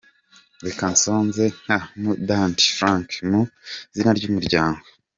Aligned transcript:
Reka 0.65 0.83
nsoze 0.93 1.43
nka 1.63 1.79
Mudandi 2.01 2.61
Frank 2.77 3.09
mu 3.29 3.41
izina 3.93 4.11
ry’Umuryango. 4.17 4.85